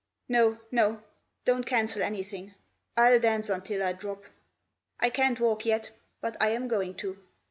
No 0.27 0.57
no 0.71 1.03
don't 1.45 1.63
cancel 1.63 2.01
anything. 2.01 2.55
I'll 2.97 3.19
dance 3.19 3.49
until 3.51 3.83
I 3.83 3.93
drop. 3.93 4.23
I 4.99 5.11
can't 5.11 5.39
walk 5.39 5.63
yet, 5.67 5.91
but 6.21 6.35
I'm 6.41 6.67
going 6.67 6.95
to. 6.95 7.19